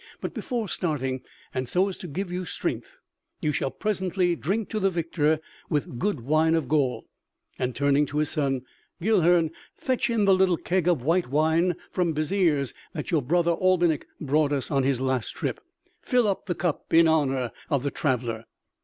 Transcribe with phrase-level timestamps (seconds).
[0.19, 1.21] But before starting,
[1.53, 2.97] and so as to give you strength,
[3.39, 5.39] you shall presently drink to the victor
[5.69, 7.05] with good wine of Gaul,"
[7.59, 8.63] and turning to his son:
[8.99, 14.07] "Guilhern, fetch in the little keg of white wine from Beziers that your brother Albinik
[14.19, 15.61] brought us on his last trip;
[16.01, 18.45] fill up the cup in honor of the traveler."